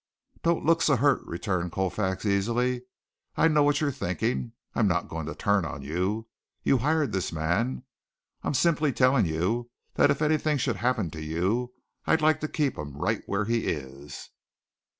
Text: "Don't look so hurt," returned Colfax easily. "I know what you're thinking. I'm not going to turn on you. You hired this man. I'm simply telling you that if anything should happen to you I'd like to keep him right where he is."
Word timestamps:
"Don't 0.41 0.65
look 0.65 0.81
so 0.81 0.95
hurt," 0.95 1.21
returned 1.27 1.73
Colfax 1.73 2.25
easily. 2.25 2.81
"I 3.35 3.47
know 3.47 3.61
what 3.61 3.79
you're 3.79 3.91
thinking. 3.91 4.53
I'm 4.73 4.87
not 4.87 5.07
going 5.09 5.27
to 5.27 5.35
turn 5.35 5.63
on 5.63 5.83
you. 5.83 6.27
You 6.63 6.79
hired 6.79 7.11
this 7.11 7.31
man. 7.31 7.83
I'm 8.41 8.55
simply 8.55 8.93
telling 8.93 9.27
you 9.27 9.69
that 9.93 10.09
if 10.09 10.23
anything 10.23 10.57
should 10.57 10.77
happen 10.77 11.11
to 11.11 11.21
you 11.21 11.73
I'd 12.07 12.19
like 12.19 12.39
to 12.39 12.47
keep 12.47 12.79
him 12.79 12.97
right 12.97 13.21
where 13.27 13.45
he 13.45 13.65
is." 13.67 14.29